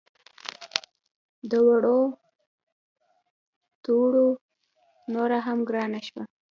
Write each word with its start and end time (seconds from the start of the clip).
د 1.49 1.51
وړو 1.67 1.99
تروړه 3.83 4.25
نوره 5.13 5.39
هم 5.45 5.59
ګرانه 5.69 5.99
شوه 6.07 6.23